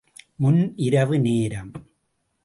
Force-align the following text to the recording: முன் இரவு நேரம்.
முன் 0.35 0.73
இரவு 0.75 1.19
நேரம். 1.19 1.71